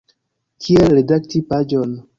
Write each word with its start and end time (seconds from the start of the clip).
Kiel 0.67 0.89
redakti 0.99 1.43
paĝon. 1.53 1.99